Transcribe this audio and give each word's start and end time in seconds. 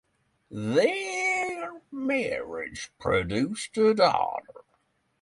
Their 0.49 1.73
marriage 1.91 2.91
produced 2.99 3.77
a 3.77 3.93
daughter. 3.93 4.63